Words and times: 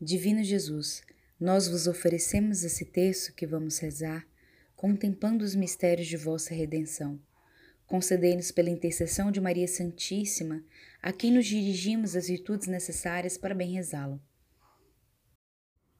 Divino 0.00 0.44
Jesus, 0.44 1.02
nós 1.40 1.66
vos 1.66 1.88
oferecemos 1.88 2.62
esse 2.62 2.84
texto 2.84 3.34
que 3.34 3.44
vamos 3.44 3.78
rezar, 3.78 4.24
contemplando 4.76 5.44
os 5.44 5.56
mistérios 5.56 6.06
de 6.06 6.16
vossa 6.16 6.54
redenção. 6.54 7.20
Concedei-nos 7.84 8.52
pela 8.52 8.70
intercessão 8.70 9.32
de 9.32 9.40
Maria 9.40 9.66
Santíssima, 9.66 10.62
a 11.02 11.10
quem 11.10 11.32
nos 11.32 11.46
dirigimos 11.46 12.14
as 12.14 12.28
virtudes 12.28 12.68
necessárias 12.68 13.36
para 13.36 13.56
bem 13.56 13.72
rezá-lo. 13.72 14.22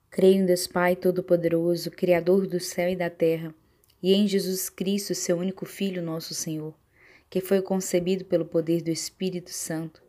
Creio 0.08 0.42
em 0.42 0.46
Deus 0.46 0.68
Pai 0.68 0.94
Todo-Poderoso, 0.94 1.90
Criador 1.90 2.46
do 2.46 2.60
céu 2.60 2.90
e 2.90 2.96
da 2.96 3.10
terra, 3.10 3.52
e 4.00 4.14
em 4.14 4.28
Jesus 4.28 4.70
Cristo, 4.70 5.12
seu 5.12 5.36
único 5.36 5.66
Filho, 5.66 6.00
nosso 6.00 6.34
Senhor, 6.34 6.78
que 7.28 7.40
foi 7.40 7.60
concebido 7.60 8.24
pelo 8.24 8.44
poder 8.44 8.80
do 8.80 8.92
Espírito 8.92 9.50
Santo, 9.50 10.00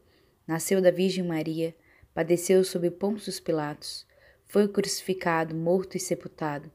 nasceu 0.46 0.80
da 0.80 0.92
Virgem 0.92 1.24
Maria, 1.24 1.76
padeceu 2.14 2.64
sob 2.64 2.90
Pôncio 2.92 3.42
Pilatos, 3.42 4.06
foi 4.48 4.68
crucificado, 4.68 5.56
morto 5.56 5.96
e 5.96 6.00
sepultado, 6.00 6.72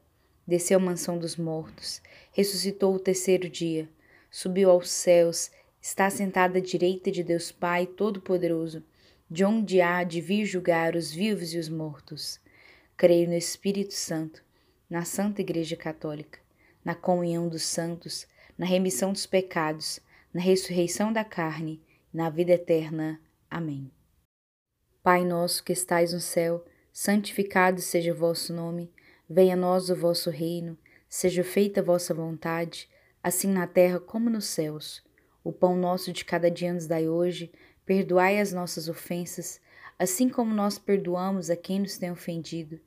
desceu 0.47 0.77
à 0.77 0.81
mansão 0.81 1.17
dos 1.17 1.35
mortos, 1.35 2.01
ressuscitou 2.31 2.95
o 2.95 2.99
terceiro 2.99 3.49
dia, 3.49 3.89
subiu 4.31 4.69
aos 4.69 4.89
céus, 4.89 5.51
está 5.81 6.09
sentado 6.09 6.57
à 6.57 6.59
direita 6.59 7.11
de 7.11 7.23
Deus 7.23 7.51
Pai 7.51 7.85
Todo-Poderoso, 7.85 8.83
de 9.29 9.43
onde 9.43 9.81
há 9.81 10.03
de 10.03 10.21
vir 10.21 10.45
julgar 10.45 10.95
os 10.95 11.11
vivos 11.11 11.53
e 11.53 11.57
os 11.57 11.67
mortos. 11.67 12.39
Creio 12.95 13.27
no 13.27 13.35
Espírito 13.35 13.93
Santo, 13.93 14.43
na 14.89 15.03
Santa 15.03 15.41
Igreja 15.41 15.75
Católica, 15.75 16.39
na 16.83 16.95
comunhão 16.95 17.49
dos 17.49 17.63
santos, 17.63 18.27
na 18.57 18.65
remissão 18.65 19.11
dos 19.11 19.25
pecados, 19.25 19.99
na 20.33 20.41
ressurreição 20.41 21.11
da 21.11 21.23
carne, 21.23 21.81
na 22.13 22.29
vida 22.29 22.53
eterna. 22.53 23.19
Amém. 23.49 23.91
Pai 25.05 25.23
nosso 25.23 25.63
que 25.63 25.71
estais 25.71 26.13
no 26.13 26.19
céu, 26.19 26.65
santificado 26.91 27.79
seja 27.79 28.11
o 28.11 28.15
vosso 28.15 28.51
nome, 28.51 28.91
venha 29.29 29.53
a 29.53 29.55
nós 29.55 29.91
o 29.91 29.95
vosso 29.95 30.31
reino, 30.31 30.75
seja 31.07 31.43
feita 31.43 31.79
a 31.79 31.83
vossa 31.83 32.11
vontade, 32.11 32.89
assim 33.21 33.47
na 33.47 33.67
terra 33.67 33.99
como 33.99 34.31
nos 34.31 34.45
céus. 34.45 35.03
O 35.43 35.53
pão 35.53 35.77
nosso 35.77 36.11
de 36.11 36.25
cada 36.25 36.49
dia 36.49 36.73
nos 36.73 36.87
dai 36.87 37.07
hoje, 37.07 37.51
perdoai 37.85 38.39
as 38.39 38.51
nossas 38.51 38.89
ofensas, 38.89 39.61
assim 39.99 40.27
como 40.27 40.51
nós 40.55 40.79
perdoamos 40.79 41.51
a 41.51 41.55
quem 41.55 41.81
nos 41.81 41.99
tem 41.99 42.09
ofendido, 42.09 42.79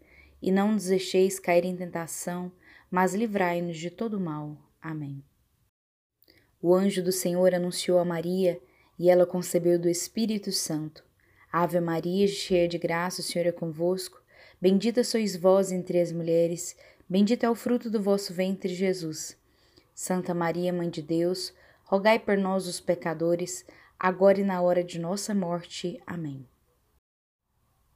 e 0.43 0.51
não 0.51 0.73
nos 0.73 0.87
deixeis 0.87 1.39
cair 1.39 1.65
em 1.65 1.77
tentação, 1.77 2.51
mas 2.91 3.15
livrai-nos 3.15 3.77
de 3.77 3.93
todo 3.93 4.19
mal. 4.19 4.59
Amém. 4.83 5.23
O 6.61 6.75
anjo 6.75 7.01
do 7.01 7.13
Senhor 7.13 7.55
anunciou 7.55 8.01
a 8.01 8.05
Maria, 8.05 8.61
e 8.99 9.09
ela 9.09 9.25
concebeu 9.25 9.79
do 9.79 9.89
Espírito 9.89 10.51
Santo. 10.51 11.07
Ave 11.51 11.81
Maria, 11.81 12.29
cheia 12.29 12.69
de 12.69 12.77
graça, 12.77 13.21
o 13.21 13.25
Senhor 13.25 13.47
é 13.47 13.53
convosco. 13.53 14.23
Bendita 14.61 15.03
sois 15.03 15.35
vós 15.35 15.73
entre 15.73 16.01
as 16.01 16.13
mulheres, 16.13 16.77
bendito 17.09 17.45
é 17.45 17.51
o 17.51 17.55
fruto 17.55 17.89
do 17.89 18.03
vosso 18.03 18.35
ventre, 18.35 18.75
Jesus. 18.75 19.37
Santa 19.95 20.35
Maria, 20.35 20.73
Mãe 20.73 20.91
de 20.91 21.01
Deus, 21.01 21.55
rogai 21.85 22.19
por 22.19 22.37
nós, 22.37 22.67
os 22.67 22.81
pecadores, 22.81 23.65
agora 23.99 24.41
e 24.41 24.45
na 24.45 24.61
hora 24.61 24.85
de 24.85 24.99
nossa 24.99 25.35
morte. 25.35 26.01
Amém. 26.07 26.47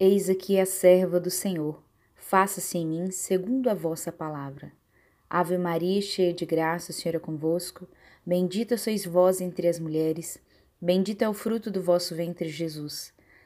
Eis 0.00 0.30
aqui 0.30 0.58
a 0.58 0.64
serva 0.64 1.20
do 1.20 1.30
Senhor, 1.30 1.82
faça-se 2.14 2.78
em 2.78 2.86
mim 2.86 3.10
segundo 3.10 3.68
a 3.68 3.74
vossa 3.74 4.10
palavra. 4.10 4.72
Ave 5.28 5.58
Maria, 5.58 6.00
cheia 6.00 6.32
de 6.32 6.46
graça, 6.46 6.90
o 6.90 6.94
Senhor 6.94 7.16
é 7.16 7.18
convosco. 7.18 7.86
Bendita 8.24 8.76
sois 8.76 9.04
vós 9.04 9.40
entre 9.40 9.68
as 9.68 9.78
mulheres, 9.78 10.38
bendito 10.80 11.22
é 11.22 11.28
o 11.28 11.34
fruto 11.34 11.70
do 11.70 11.82
vosso 11.82 12.14
ventre, 12.14 12.48
Jesus. 12.48 13.12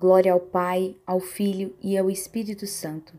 Glória 0.00 0.32
ao 0.32 0.40
Pai, 0.40 0.96
ao 1.06 1.20
Filho 1.20 1.76
e 1.78 1.98
ao 1.98 2.08
Espírito 2.10 2.66
Santo, 2.66 3.12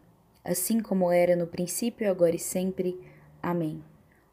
assim 0.44 0.80
como 0.80 1.12
era 1.12 1.36
no 1.36 1.46
princípio, 1.46 2.09
agora 2.09 2.36
e 2.36 2.40
sempre. 2.40 3.00
Amém. 3.40 3.84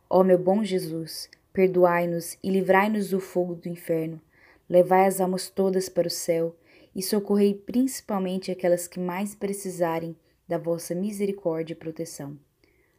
Ó 0.09 0.25
meu 0.25 0.39
bom 0.39 0.65
Jesus, 0.65 1.29
perdoai-nos 1.53 2.39
e 2.43 2.49
livrai-nos 2.49 3.11
do 3.11 3.21
fogo 3.21 3.55
do 3.55 3.69
inferno, 3.69 4.19
levai 4.67 5.05
as 5.05 5.21
almas 5.21 5.51
todas 5.51 5.91
para 5.91 6.09
o 6.09 6.11
céu 6.11 6.57
e 6.97 7.03
socorrei 7.03 7.53
principalmente 7.53 8.51
aquelas 8.51 8.89
que 8.89 8.99
mais 8.99 9.35
precisarem 9.35 10.17
da 10.49 10.57
vossa 10.57 10.95
misericórdia 10.95 11.75
e 11.75 11.77
proteção. 11.77 12.39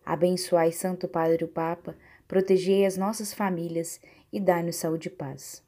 Abençoai 0.05 0.71
Santo 0.71 1.07
Padre 1.07 1.43
o 1.43 1.47
Papa, 1.47 1.97
protegei 2.27 2.85
as 2.85 2.97
nossas 2.97 3.33
famílias 3.33 3.99
e 4.31 4.39
dai-nos 4.39 4.75
saúde 4.75 5.07
e 5.07 5.11
paz. 5.11 5.63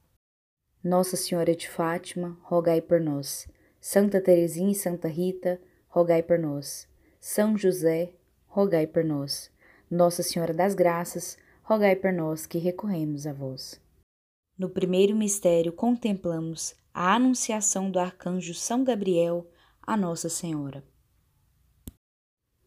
Nossa 0.83 1.17
Senhora 1.17 1.55
de 1.55 1.67
Fátima, 1.67 2.37
rogai 2.43 2.79
por 2.79 3.01
nós. 3.01 3.49
Santa 3.83 4.21
Teresinha 4.21 4.71
e 4.71 4.75
Santa 4.75 5.07
Rita, 5.07 5.59
rogai 5.87 6.21
por 6.21 6.37
nós. 6.37 6.87
São 7.19 7.57
José, 7.57 8.13
rogai 8.45 8.85
por 8.85 9.03
nós. 9.03 9.49
Nossa 9.89 10.21
Senhora 10.21 10.53
das 10.53 10.75
Graças, 10.75 11.35
rogai 11.63 11.95
por 11.95 12.13
nós 12.13 12.45
que 12.45 12.59
recorremos 12.59 13.25
a 13.25 13.33
vós. 13.33 13.81
No 14.55 14.69
primeiro 14.69 15.15
mistério, 15.15 15.73
contemplamos 15.73 16.75
a 16.93 17.15
anunciação 17.15 17.89
do 17.89 17.97
arcanjo 17.97 18.53
São 18.53 18.83
Gabriel 18.83 19.49
a 19.81 19.97
Nossa 19.97 20.29
Senhora. 20.29 20.83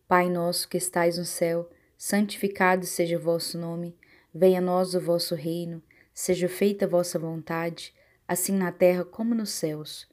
Pai 0.09 0.29
nosso 0.29 0.69
que 0.69 0.77
estais 0.77 1.17
no 1.17 1.25
céu, 1.25 1.71
santificado 1.97 2.87
seja 2.87 3.17
o 3.17 3.23
vosso 3.23 3.57
nome, 3.57 3.97
venha 4.35 4.59
a 4.59 4.63
nós 4.63 4.95
o 4.95 5.01
vosso 5.01 5.37
reino, 5.37 5.81
seja 6.13 6.49
feita 6.49 6.87
a 6.87 6.89
vossa 6.89 7.21
vontade, 7.21 7.95
assim 8.27 8.53
na 8.53 8.73
terra 8.73 9.05
como 9.05 9.33
nos 9.33 9.51
céus. 9.51 10.13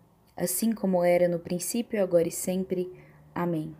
assim 0.35 0.71
como 0.71 1.03
era 1.03 1.27
no 1.27 1.39
princípio, 1.39 2.01
agora 2.01 2.27
e 2.27 2.31
sempre. 2.31 2.91
Amém. 3.33 3.75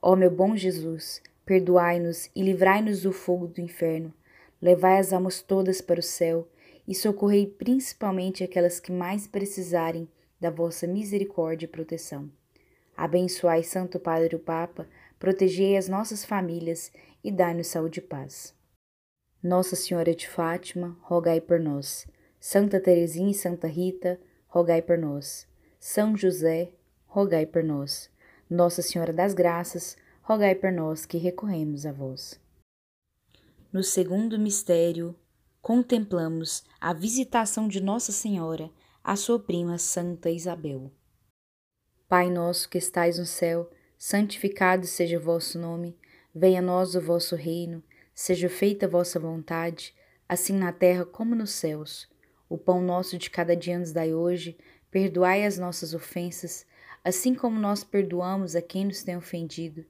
Ó 0.00 0.14
meu 0.14 0.30
bom 0.30 0.56
Jesus, 0.56 1.22
perdoai-nos 1.44 2.30
e 2.34 2.42
livrai-nos 2.42 3.02
do 3.02 3.12
fogo 3.12 3.46
do 3.46 3.60
inferno, 3.60 4.12
levai 4.60 4.98
as 4.98 5.12
almas 5.12 5.42
todas 5.42 5.80
para 5.80 6.00
o 6.00 6.02
céu 6.02 6.48
e 6.86 6.94
socorrei 6.94 7.46
principalmente 7.46 8.44
aquelas 8.44 8.80
que 8.80 8.92
mais 8.92 9.26
precisarem 9.26 10.08
da 10.40 10.50
vossa 10.50 10.86
misericórdia 10.86 11.66
e 11.66 11.68
proteção. 11.68 12.30
Abençoai 12.96 13.62
Santo 13.62 13.98
Padre 13.98 14.36
o 14.36 14.38
Papa, 14.38 14.88
protegei 15.18 15.76
as 15.76 15.88
nossas 15.88 16.24
famílias 16.24 16.90
e 17.22 17.30
dai-nos 17.30 17.68
saúde 17.68 18.00
e 18.00 18.02
paz. 18.02 18.54
Nossa 19.42 19.76
Senhora 19.76 20.14
de 20.14 20.28
Fátima, 20.28 20.96
rogai 21.02 21.40
por 21.40 21.60
nós. 21.60 22.06
Santa 22.40 22.80
Teresinha 22.80 23.30
e 23.30 23.34
Santa 23.34 23.66
Rita, 23.66 24.20
rogai 24.48 24.82
por 24.82 24.98
nós. 24.98 25.46
São 25.80 26.16
José, 26.16 26.72
rogai 27.06 27.46
por 27.46 27.62
nós. 27.62 28.10
Nossa 28.50 28.82
Senhora 28.82 29.12
das 29.12 29.32
Graças, 29.32 29.96
rogai 30.22 30.54
por 30.54 30.72
nós 30.72 31.06
que 31.06 31.18
recorremos 31.18 31.86
a 31.86 31.92
vós. 31.92 32.40
No 33.72 33.84
segundo 33.84 34.38
mistério, 34.38 35.14
contemplamos 35.62 36.64
a 36.80 36.92
visitação 36.92 37.68
de 37.68 37.80
Nossa 37.80 38.10
Senhora 38.10 38.70
a 39.04 39.14
sua 39.14 39.38
prima 39.38 39.78
Santa 39.78 40.28
Isabel. 40.30 40.90
Pai 42.08 42.28
nosso 42.28 42.68
que 42.68 42.78
estais 42.78 43.16
no 43.18 43.24
céu, 43.24 43.70
santificado 43.96 44.84
seja 44.84 45.18
o 45.18 45.22
vosso 45.22 45.58
nome, 45.60 45.96
venha 46.34 46.58
a 46.58 46.62
nós 46.62 46.96
o 46.96 47.00
vosso 47.00 47.36
reino, 47.36 47.84
seja 48.12 48.48
feita 48.48 48.86
a 48.86 48.88
vossa 48.88 49.20
vontade, 49.20 49.94
assim 50.28 50.54
na 50.54 50.72
terra 50.72 51.06
como 51.06 51.36
nos 51.36 51.52
céus. 51.52 52.08
O 52.48 52.58
pão 52.58 52.80
nosso 52.82 53.16
de 53.16 53.30
cada 53.30 53.54
dia 53.54 53.78
nos 53.78 53.92
dai 53.92 54.12
hoje, 54.12 54.58
perdoai 54.90 55.44
as 55.44 55.58
nossas 55.58 55.94
ofensas, 55.94 56.66
assim 57.04 57.34
como 57.34 57.58
nós 57.58 57.84
perdoamos 57.84 58.56
a 58.56 58.62
quem 58.62 58.84
nos 58.84 59.02
tem 59.02 59.16
ofendido, 59.16 59.84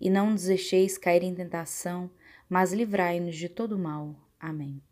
e 0.00 0.10
não 0.10 0.30
nos 0.30 0.44
deixeis 0.44 0.98
cair 0.98 1.22
em 1.22 1.34
tentação, 1.34 2.10
mas 2.48 2.72
livrai-nos 2.72 3.36
de 3.36 3.48
todo 3.48 3.78
mal. 3.78 4.14
Amém. 4.38 4.82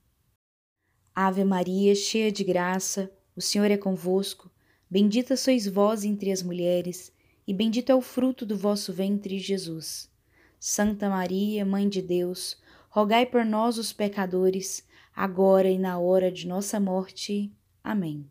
Ave 1.15 1.45
Maria, 1.45 1.95
cheia 1.95 2.33
de 2.33 2.43
graça, 2.43 3.13
o 3.37 3.41
Senhor 3.41 3.71
é 3.71 3.77
convosco, 3.77 4.51
bendita 4.89 5.37
sois 5.37 5.67
vós 5.67 6.05
entre 6.05 6.33
as 6.33 6.43
mulheres, 6.43 7.13
e 7.47 7.53
bendito 7.53 7.91
é 7.91 7.95
o 7.95 8.01
fruto 8.01 8.47
do 8.47 8.57
vosso 8.57 8.93
ventre, 8.93 9.39
Jesus. 9.39 10.11
Santa 10.59 11.11
Maria, 11.11 11.67
Mãe 11.67 11.89
de 11.89 12.01
Deus, 12.01 12.57
rogai 12.89 13.27
por 13.27 13.45
nós, 13.45 13.79
os 13.79 13.93
pecadores, 13.93 14.87
agora 15.15 15.69
e 15.69 15.79
na 15.79 15.99
hora 15.99 16.31
de 16.31 16.47
nossa 16.47 16.79
morte. 16.79 17.53
Amém. 17.83 18.31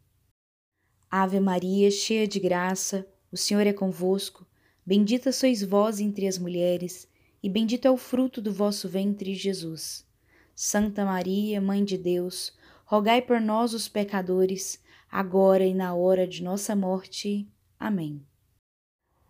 Ave 1.13 1.41
Maria, 1.41 1.91
cheia 1.91 2.25
de 2.25 2.39
graça, 2.39 3.05
o 3.29 3.35
Senhor 3.35 3.67
é 3.67 3.73
convosco. 3.73 4.47
Bendita 4.85 5.33
sois 5.33 5.61
vós 5.61 5.99
entre 5.99 6.25
as 6.25 6.37
mulheres, 6.37 7.05
e 7.43 7.49
bendito 7.49 7.85
é 7.85 7.91
o 7.91 7.97
fruto 7.97 8.41
do 8.41 8.53
vosso 8.53 8.87
ventre, 8.87 9.35
Jesus. 9.35 10.07
Santa 10.55 11.03
Maria, 11.03 11.59
Mãe 11.59 11.83
de 11.83 11.97
Deus, 11.97 12.57
rogai 12.85 13.21
por 13.21 13.41
nós, 13.41 13.73
os 13.73 13.89
pecadores, 13.89 14.81
agora 15.11 15.65
e 15.65 15.73
na 15.73 15.93
hora 15.93 16.25
de 16.25 16.41
nossa 16.41 16.77
morte. 16.77 17.45
Amém. 17.77 18.25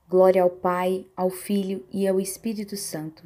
Glória 0.07 0.43
ao 0.43 0.51
Pai, 0.51 1.07
ao 1.15 1.31
Filho 1.31 1.83
e 1.91 2.07
ao 2.07 2.19
Espírito 2.19 2.77
Santo, 2.77 3.23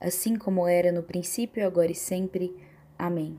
assim 0.00 0.34
como 0.36 0.66
era 0.66 0.90
no 0.90 1.02
princípio, 1.02 1.66
agora 1.66 1.92
e 1.92 1.94
sempre. 1.94 2.56
Amém. 2.98 3.38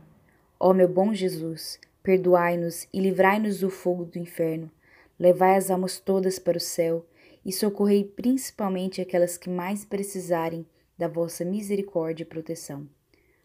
Ó 0.60 0.76
meu 0.76 0.88
bom 0.88 1.12
Jesus, 1.12 1.80
perdoai-nos 2.10 2.88
e 2.92 3.00
livrai-nos 3.00 3.60
do 3.60 3.70
fogo 3.70 4.04
do 4.04 4.18
inferno, 4.18 4.72
levai 5.20 5.56
as 5.56 5.70
almas 5.70 6.00
todas 6.00 6.40
para 6.40 6.58
o 6.58 6.60
céu 6.60 7.06
e 7.46 7.54
socorrei 7.54 8.04
principalmente 8.04 9.00
aquelas 9.00 9.38
que 9.38 9.48
mais 9.48 9.86
precisarem 9.86 10.66
da 10.98 11.08
vossa 11.08 11.46
misericórdia 11.46 12.24
e 12.24 12.26
proteção. 12.26 12.90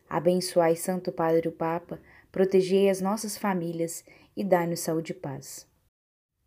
Abençoai 0.09 0.77
Santo 0.77 1.13
Padre 1.13 1.47
o 1.47 1.53
Papa, 1.53 2.01
protegei 2.33 2.89
as 2.89 3.03
nossas 3.03 3.37
famílias 3.37 4.03
e 4.35 4.43
dai-nos 4.43 4.81
saúde 4.81 5.13
e 5.13 5.15
paz. 5.15 5.67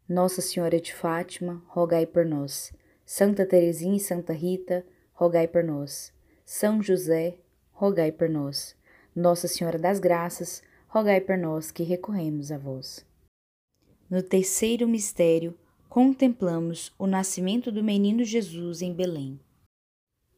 Nossa 0.10 0.42
Senhora 0.42 0.82
de 0.82 0.96
Fátima, 0.96 1.64
rogai 1.68 2.08
por 2.08 2.26
nós. 2.26 2.74
Santa 3.06 3.46
Teresinha 3.46 3.98
e 3.98 4.00
Santa 4.00 4.34
Rita, 4.34 4.84
rogai 5.14 5.48
por 5.48 5.64
nós. 5.64 6.12
São 6.44 6.82
José, 6.82 7.38
rogai 7.72 8.12
por 8.12 8.28
nós. 8.28 8.76
Nossa 9.16 9.48
Senhora 9.48 9.78
das 9.78 10.00
Graças, 10.00 10.64
rogai 10.98 11.22
por 11.22 11.38
nós 11.38 11.70
que 11.70 11.84
recorremos 11.84 12.52
a 12.52 12.58
vós. 12.58 13.06
No 14.10 14.24
terceiro 14.24 14.88
mistério, 14.88 15.56
contemplamos 15.88 16.92
o 16.98 17.06
nascimento 17.06 17.72
do 17.72 17.84
menino 17.84 18.24
Jesus 18.24 18.82
em 18.82 18.92
Belém. 18.92 19.40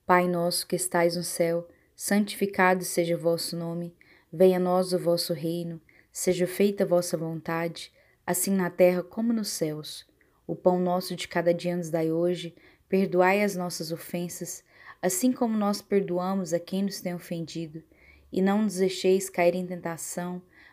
Pai 0.05 0.27
nosso 0.27 0.67
que 0.67 0.75
estais 0.75 1.15
no 1.15 1.23
céu, 1.23 1.65
santificado 1.95 2.83
seja 2.83 3.15
o 3.15 3.19
vosso 3.19 3.55
nome, 3.55 3.95
venha 4.33 4.57
a 4.57 4.59
nós 4.59 4.91
o 4.91 4.99
vosso 4.99 5.31
reino, 5.33 5.79
seja 6.11 6.45
feita 6.45 6.83
a 6.83 6.87
vossa 6.87 7.15
vontade, 7.15 7.89
assim 8.27 8.51
na 8.51 8.69
terra 8.69 9.01
como 9.01 9.31
nos 9.31 9.47
céus. 9.47 10.05
O 10.45 10.57
pão 10.57 10.77
nosso 10.77 11.15
de 11.15 11.25
cada 11.29 11.53
dia 11.53 11.77
nos 11.77 11.89
dai 11.89 12.11
hoje, 12.11 12.53
perdoai 12.89 13.43
as 13.43 13.55
nossas 13.55 13.93
ofensas, 13.93 14.61
assim 15.01 15.31
como 15.31 15.55
nós 15.55 15.81
perdoamos 15.81 16.51
a 16.51 16.59
quem 16.59 16.83
nos 16.83 16.99
tem 16.99 17.13
ofendido, 17.13 17.81
e 18.29 18.41
não 18.41 18.63
nos 18.63 18.75
deixeis 18.75 19.29
cair 19.29 19.55
em 19.55 19.65
tentação, 19.65 20.41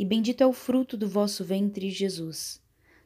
e 0.00 0.04
bendito 0.06 0.42
é 0.42 0.46
o 0.46 0.52
fruto 0.54 0.96
do 0.96 1.06
vosso 1.06 1.44
ventre, 1.44 1.90
Jesus. 1.90 2.58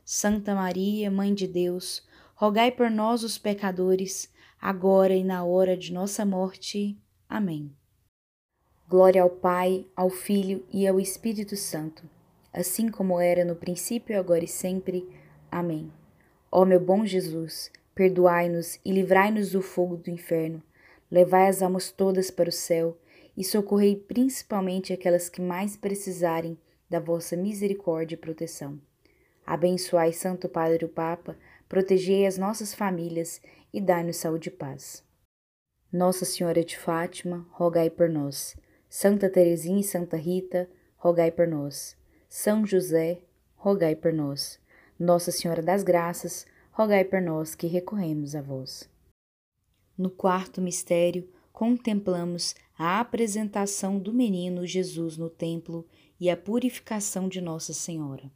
Santa 0.04 0.54
Maria, 0.54 1.10
Mãe 1.10 1.34
de 1.34 1.48
Deus, 1.48 2.06
rogai 2.36 2.70
por 2.70 2.88
nós, 2.88 3.24
os 3.24 3.36
pecadores, 3.36 4.32
agora 4.60 5.12
e 5.12 5.24
na 5.24 5.44
hora 5.44 5.76
de 5.76 5.92
nossa 5.92 6.24
morte. 6.24 6.96
Amém. 7.28 7.74
Glória 8.88 9.22
ao 9.22 9.28
Pai, 9.28 9.84
ao 9.96 10.08
Filho 10.08 10.64
e 10.72 10.86
ao 10.86 11.00
Espírito 11.00 11.56
Santo, 11.56 12.08
assim 12.52 12.88
como 12.88 13.18
era 13.18 13.44
no 13.44 13.56
princípio, 13.56 14.16
agora 14.16 14.44
e 14.44 14.48
sempre. 14.48 15.04
Amém. 15.50 15.92
Ó 16.48 16.64
meu 16.64 16.78
bom 16.78 17.04
Jesus, 17.04 17.72
perdoai-nos 17.92 18.78
e 18.84 18.92
livrai-nos 18.92 19.50
do 19.50 19.60
fogo 19.60 19.96
do 19.96 20.10
inferno, 20.10 20.62
levai 21.10 21.48
as 21.48 21.60
almas 21.60 21.90
todas 21.90 22.30
para 22.30 22.50
o 22.50 22.52
céu 22.52 22.96
e 23.36 23.42
socorrei 23.42 23.96
principalmente 23.96 24.92
aquelas 24.92 25.28
que 25.28 25.40
mais 25.40 25.76
precisarem 25.76 26.56
da 26.94 27.00
vossa 27.00 27.36
misericórdia 27.36 28.14
e 28.14 28.16
proteção. 28.16 28.80
Abençoai 29.44 30.12
Santo 30.12 30.48
Padre 30.48 30.84
o 30.84 30.88
Papa, 30.88 31.36
protegei 31.68 32.24
as 32.24 32.38
nossas 32.38 32.72
famílias 32.72 33.42
e 33.72 33.80
dai-nos 33.80 34.18
saúde 34.18 34.48
e 34.48 34.52
paz. 34.52 35.02
Nossa 35.92 36.24
Senhora 36.24 36.64
de 36.64 36.78
Fátima, 36.78 37.48
rogai 37.50 37.90
por 37.90 38.08
nós. 38.08 38.56
Santa 38.88 39.28
Teresinha 39.28 39.80
e 39.80 39.82
Santa 39.82 40.16
Rita, 40.16 40.70
rogai 40.96 41.32
por 41.32 41.48
nós. 41.48 41.96
São 42.28 42.64
José, 42.64 43.22
rogai 43.56 43.96
por 43.96 44.12
nós. 44.12 44.60
Nossa 44.96 45.32
Senhora 45.32 45.62
das 45.62 45.82
Graças, 45.82 46.46
rogai 46.70 47.04
por 47.04 47.20
nós 47.20 47.56
que 47.56 47.66
recorremos 47.66 48.36
a 48.36 48.40
vós. 48.40 48.88
No 49.98 50.10
quarto 50.10 50.60
mistério, 50.60 51.28
contemplamos 51.52 52.54
a 52.76 52.98
apresentação 52.98 54.00
do 54.00 54.12
menino 54.12 54.66
Jesus 54.66 55.16
no 55.16 55.30
templo 55.30 55.86
e 56.18 56.28
a 56.28 56.36
purificação 56.36 57.28
de 57.28 57.40
Nossa 57.40 57.72
Senhora. 57.72 58.30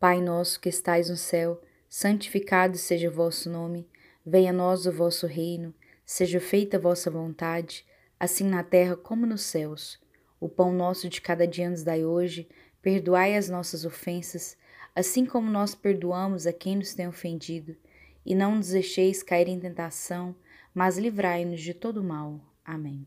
Pai 0.00 0.20
nosso 0.20 0.60
que 0.60 0.68
estais 0.68 1.08
no 1.08 1.16
céu, 1.16 1.62
santificado 1.88 2.76
seja 2.76 3.08
o 3.08 3.12
vosso 3.12 3.48
nome, 3.48 3.88
venha 4.24 4.50
a 4.50 4.52
nós 4.52 4.84
o 4.84 4.92
vosso 4.92 5.28
reino, 5.28 5.72
seja 6.04 6.40
feita 6.40 6.76
a 6.76 6.80
vossa 6.80 7.08
vontade, 7.08 7.86
assim 8.18 8.44
na 8.44 8.64
terra 8.64 8.96
como 8.96 9.24
nos 9.24 9.42
céus. 9.42 10.00
O 10.40 10.48
pão 10.48 10.72
nosso 10.72 11.08
de 11.08 11.20
cada 11.20 11.46
dia 11.46 11.70
nos 11.70 11.84
dai 11.84 12.04
hoje, 12.04 12.48
perdoai 12.82 13.36
as 13.36 13.48
nossas 13.48 13.84
ofensas, 13.84 14.56
assim 14.92 15.24
como 15.24 15.48
nós 15.48 15.72
perdoamos 15.72 16.48
a 16.48 16.52
quem 16.52 16.76
nos 16.76 16.94
tem 16.94 17.06
ofendido, 17.06 17.76
e 18.24 18.34
não 18.34 18.56
nos 18.56 18.70
deixeis 18.70 19.22
cair 19.22 19.46
em 19.46 19.60
tentação, 19.60 20.34
mas 20.74 20.98
livrai-nos 20.98 21.60
de 21.60 21.72
todo 21.72 22.02
mal. 22.02 22.40
Amém. 22.64 23.06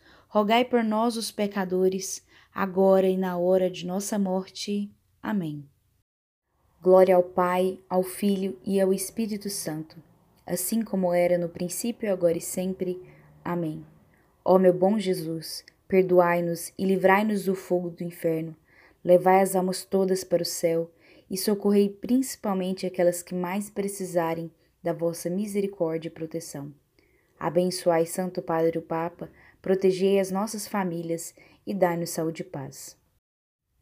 rogai 0.31 0.63
por 0.63 0.81
nós, 0.81 1.17
os 1.17 1.29
pecadores, 1.29 2.25
agora 2.55 3.05
e 3.05 3.17
na 3.17 3.37
hora 3.37 3.69
de 3.69 3.85
nossa 3.85 4.17
morte. 4.17 4.89
Amém. 5.21 5.67
Glória 6.81 7.17
ao 7.17 7.21
Pai, 7.21 7.77
ao 7.89 8.01
Filho 8.01 8.57
e 8.65 8.79
ao 8.79 8.93
Espírito 8.93 9.49
Santo, 9.49 10.01
assim 10.47 10.83
como 10.83 11.13
era 11.13 11.37
no 11.37 11.49
princípio, 11.49 12.09
agora 12.09 12.37
e 12.37 12.41
sempre. 12.41 12.97
Amém. 13.43 13.85
Ó 14.45 14.57
meu 14.57 14.73
bom 14.73 14.97
Jesus, 14.97 15.65
perdoai-nos 15.85 16.71
e 16.77 16.85
livrai-nos 16.85 17.43
do 17.43 17.53
fogo 17.53 17.89
do 17.89 18.01
inferno, 18.01 18.55
levai 19.03 19.41
as 19.41 19.53
almas 19.53 19.83
todas 19.83 20.23
para 20.23 20.43
o 20.43 20.45
céu 20.45 20.89
e 21.29 21.37
socorrei 21.37 21.89
principalmente 21.89 22.85
aquelas 22.85 23.21
que 23.21 23.35
mais 23.35 23.69
precisarem 23.69 24.49
da 24.81 24.93
vossa 24.93 25.29
misericórdia 25.29 26.07
e 26.07 26.11
proteção. 26.11 26.73
Abençoai 27.37 28.05
Santo 28.05 28.41
Padre 28.41 28.77
o 28.77 28.81
Papa, 28.81 29.29
protegei 29.61 30.19
as 30.19 30.31
nossas 30.31 30.67
famílias 30.67 31.33
e 31.65 31.73
dai-nos 31.73 32.09
saúde 32.09 32.41
e 32.41 32.45
paz. 32.45 32.97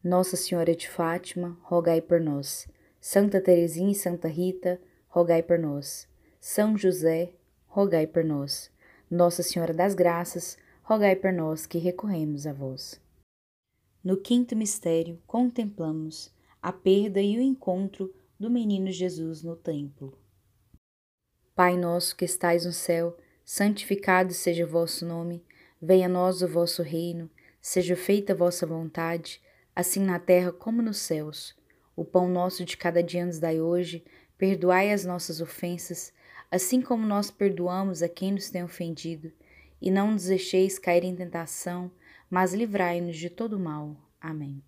Nossa 0.03 0.35
Senhora 0.37 0.75
de 0.75 0.89
Fátima, 0.89 1.57
rogai 1.61 2.01
por 2.01 2.19
nós. 2.19 2.67
Santa 3.01 3.41
Teresinha 3.41 3.91
e 3.91 3.95
Santa 3.95 4.27
Rita, 4.27 4.81
rogai 5.07 5.41
por 5.41 5.57
nós. 5.57 6.07
São 6.39 6.77
José, 6.77 7.33
rogai 7.67 8.07
por 8.07 8.23
nós. 8.23 8.71
Nossa 9.09 9.41
Senhora 9.43 9.73
das 9.73 9.93
Graças, 9.95 10.57
rogai 10.83 11.15
por 11.15 11.33
nós 11.33 11.65
que 11.65 11.77
recorremos 11.77 12.47
a 12.47 12.53
vós. 12.53 13.01
No 14.03 14.17
quinto 14.17 14.55
mistério, 14.55 15.21
contemplamos 15.27 16.33
a 16.61 16.71
perda 16.71 17.21
e 17.21 17.37
o 17.37 17.41
encontro 17.41 18.13
do 18.39 18.49
menino 18.49 18.91
Jesus 18.91 19.43
no 19.43 19.55
templo. 19.55 20.17
Pai 21.53 21.77
nosso 21.77 22.15
que 22.15 22.23
estais 22.23 22.65
no 22.65 22.71
céu, 22.71 23.17
santificado 23.43 24.33
seja 24.33 24.63
o 24.63 24.69
vosso 24.69 25.05
nome, 25.05 25.43
venha 25.81 26.07
a 26.07 26.09
nós 26.09 26.41
o 26.41 26.47
vosso 26.47 26.81
reino, 26.83 27.29
seja 27.61 27.95
feita 27.95 28.33
a 28.33 28.35
vossa 28.35 28.65
vontade, 28.65 29.41
assim 29.75 30.01
na 30.01 30.19
terra 30.19 30.51
como 30.51 30.81
nos 30.81 30.97
céus. 30.97 31.55
O 31.95 32.03
pão 32.03 32.27
nosso 32.29 32.65
de 32.65 32.77
cada 32.77 33.03
dia 33.03 33.25
nos 33.25 33.39
dai 33.39 33.59
hoje, 33.59 34.03
perdoai 34.37 34.91
as 34.91 35.05
nossas 35.05 35.41
ofensas, 35.41 36.13
assim 36.51 36.81
como 36.81 37.05
nós 37.05 37.29
perdoamos 37.29 38.01
a 38.01 38.09
quem 38.09 38.31
nos 38.31 38.49
tem 38.49 38.63
ofendido, 38.63 39.31
e 39.81 39.91
não 39.91 40.11
nos 40.11 40.25
deixeis 40.25 40.79
cair 40.79 41.03
em 41.03 41.15
tentação, 41.15 41.91
mas 42.29 42.53
livrai-nos 42.53 43.17
de 43.17 43.29
todo 43.29 43.59
mal. 43.59 43.95
Amém. 44.19 44.63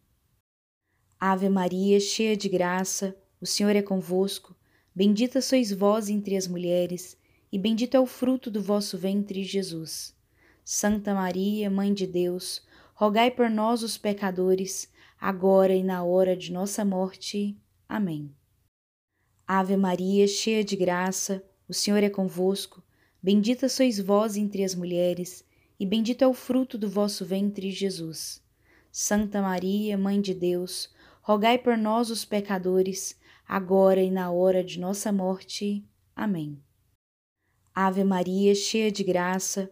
Ave 1.20 1.50
Maria, 1.50 2.00
cheia 2.00 2.36
de 2.36 2.50
graça, 2.50 3.16
o 3.40 3.46
Senhor 3.46 3.76
é 3.76 3.82
convosco, 3.82 4.56
bendita 4.94 5.42
sois 5.42 5.72
vós 5.72 6.10
entre 6.10 6.36
as 6.36 6.48
mulheres, 6.48 7.18
e 7.52 7.60
bendito 7.60 7.96
é 7.96 8.00
o 8.00 8.06
fruto 8.06 8.50
do 8.50 8.62
vosso 8.62 8.98
ventre, 8.98 9.44
Jesus. 9.44 10.16
Santa 10.64 11.14
Maria, 11.14 11.70
Mãe 11.70 11.94
de 11.94 12.06
Deus, 12.06 12.66
rogai 12.94 13.32
por 13.32 13.50
nós, 13.50 13.84
os 13.84 13.98
pecadores, 13.98 14.92
agora 15.20 15.74
e 15.74 15.84
na 15.84 16.04
hora 16.04 16.36
de 16.36 16.52
nossa 16.52 16.86
morte. 16.86 17.58
Amém. 17.90 18.34
Ave 19.48 19.76
Maria, 19.76 20.28
cheia 20.28 20.64
de 20.64 20.76
graça, 20.76 21.44
o 21.68 21.74
Senhor 21.74 22.04
é 22.04 22.10
convosco, 22.10 22.84
bendita 23.22 23.68
sois 23.68 24.00
vós 24.00 24.38
entre 24.38 24.64
as 24.64 24.76
mulheres, 24.76 25.44
e 25.80 25.86
bendito 25.86 26.22
é 26.22 26.28
o 26.28 26.34
fruto 26.34 26.78
do 26.78 26.90
vosso 26.90 27.26
ventre, 27.26 27.72
Jesus. 27.72 28.42
Santa 28.92 29.42
Maria, 29.42 29.98
Mãe 29.98 30.22
de 30.22 30.34
Deus, 30.34 30.94
rogai 31.22 31.58
por 31.58 31.78
nós, 31.78 32.10
os 32.10 32.24
pecadores, 32.24 33.18
agora 33.48 34.02
e 34.02 34.12
na 34.12 34.32
hora 34.32 34.64
de 34.64 34.80
nossa 34.80 35.12
morte. 35.12 35.84
Amém. 36.16 36.62
Ave 37.74 38.04
Maria, 38.04 38.54
cheia 38.54 38.92
de 38.92 39.04
graça, 39.04 39.72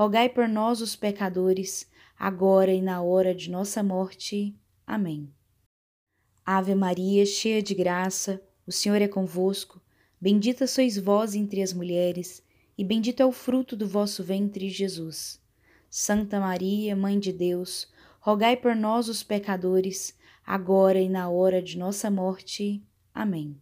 rogai 0.00 0.30
por 0.30 0.48
nós, 0.48 0.80
os 0.80 0.96
pecadores, 0.96 1.86
agora 2.18 2.72
e 2.72 2.80
na 2.80 3.02
hora 3.02 3.34
de 3.34 3.50
nossa 3.50 3.82
morte. 3.82 4.58
Amém. 4.86 5.30
Ave 6.42 6.74
Maria, 6.74 7.26
cheia 7.26 7.62
de 7.62 7.74
graça, 7.74 8.42
o 8.66 8.72
Senhor 8.72 9.02
é 9.02 9.06
convosco, 9.06 9.78
bendita 10.18 10.66
sois 10.66 10.96
vós 10.96 11.34
entre 11.34 11.60
as 11.60 11.74
mulheres, 11.74 12.42
e 12.78 12.82
bendito 12.82 13.20
é 13.20 13.26
o 13.26 13.30
fruto 13.30 13.76
do 13.76 13.86
vosso 13.86 14.24
ventre, 14.24 14.70
Jesus. 14.70 15.38
Santa 15.90 16.40
Maria, 16.40 16.96
Mãe 16.96 17.18
de 17.18 17.30
Deus, 17.30 17.86
rogai 18.20 18.56
por 18.56 18.74
nós, 18.74 19.06
os 19.06 19.22
pecadores, 19.22 20.16
agora 20.46 20.98
e 20.98 21.10
na 21.10 21.28
hora 21.28 21.60
de 21.60 21.76
nossa 21.76 22.10
morte. 22.10 22.82
Amém. 23.12 23.54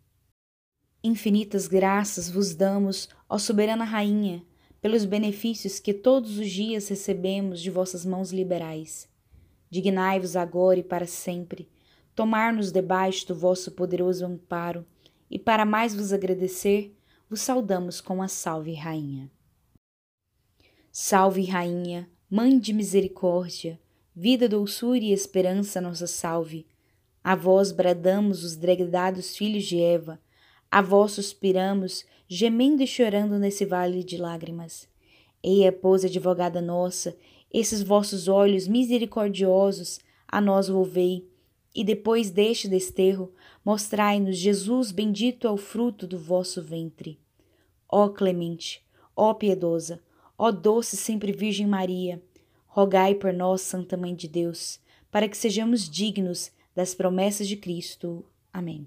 Infinitas 1.03 1.67
graças 1.67 2.31
vos 2.31 2.55
damos, 2.55 3.09
ó 3.29 3.39
soberana 3.39 3.83
Rainha, 3.83 4.47
pelos 4.81 5.05
benefícios 5.05 5.79
que 5.79 5.93
todos 5.93 6.39
os 6.39 6.51
dias 6.51 6.89
recebemos 6.89 7.61
de 7.61 7.71
vossas 7.71 8.05
mãos 8.05 8.33
liberais. 8.33 9.09
Dignai-vos 9.71 10.37
agora 10.37 10.79
e 10.79 10.83
para 10.83 11.07
sempre, 11.07 11.69
tomar-nos 12.15 12.73
debaixo 12.73 13.29
do 13.29 13.35
vosso 13.35 13.73
poderoso 13.73 14.25
amparo, 14.25 14.87
e 15.31 15.39
para 15.39 15.65
mais 15.65 15.95
vos 15.95 16.13
agradecer, 16.13 16.97
vos 17.29 17.41
saudamos 17.41 18.01
com 18.01 18.23
a 18.23 18.29
Salve 18.29 18.75
Rainha. 18.75 19.31
Salve 20.91 21.45
Rainha, 21.45 22.09
Mãe 22.31 22.59
de 22.59 22.75
misericórdia, 22.75 23.81
vida, 24.15 24.47
doçura 24.47 24.99
e 24.99 25.15
esperança, 25.15 25.81
nossa 25.81 26.07
salve. 26.07 26.67
A 27.25 27.35
vós 27.35 27.73
bradamos 27.73 28.45
os 28.45 28.55
degredados 28.55 29.35
filhos 29.35 29.65
de 29.65 29.81
Eva, 29.81 30.21
a 30.71 30.83
vós 30.83 31.13
suspiramos, 31.13 32.05
gemendo 32.27 32.83
e 32.83 32.87
chorando 32.87 33.39
nesse 33.39 33.65
vale 33.65 34.05
de 34.05 34.17
lágrimas. 34.17 34.89
Eia, 35.43 35.73
pois, 35.73 36.05
advogada 36.05 36.61
nossa, 36.61 37.17
esses 37.53 37.83
vossos 37.83 38.29
olhos 38.29 38.69
misericordiosos 38.69 40.01
a 40.27 40.41
nós 40.41 40.69
volvei, 40.69 41.27
e 41.75 41.83
depois 41.85 42.31
deste 42.31 42.69
desterro, 42.69 43.33
mostrai-nos 43.65 44.37
Jesus 44.37 44.91
bendito 44.91 45.47
é 45.47 45.51
o 45.51 45.57
fruto 45.57 46.07
do 46.07 46.19
vosso 46.19 46.63
ventre. 46.63 47.19
Ó 47.89 48.09
clemente, 48.09 48.85
ó 49.17 49.33
piedosa, 49.33 50.03
ó 50.37 50.51
doce 50.51 50.97
sempre 50.97 51.33
Virgem 51.33 51.67
Maria, 51.67 52.23
rogai 52.67 53.15
por 53.15 53.33
nós, 53.33 53.63
Santa 53.63 53.97
Mãe 53.97 54.15
de 54.15 54.29
Deus, 54.29 54.81
para 55.11 55.29
que 55.29 55.37
sejamos 55.37 55.89
dignos 55.89 56.51
das 56.75 56.95
promessas 56.95 57.49
de 57.49 57.57
Cristo. 57.57 58.25
Amém. 58.53 58.87